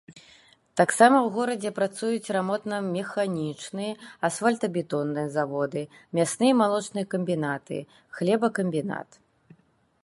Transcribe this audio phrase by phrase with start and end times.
[0.79, 3.87] Таксама ў горадзе працуюць рамонтна-механічны,
[4.31, 5.83] асфальтабетонны заводы,
[6.21, 7.77] мясны і малочны камбінаты,
[8.21, 9.09] хлебакамбінат.